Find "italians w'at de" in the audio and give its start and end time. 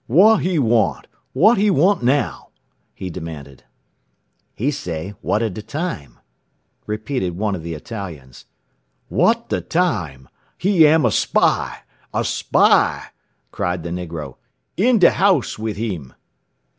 7.75-9.61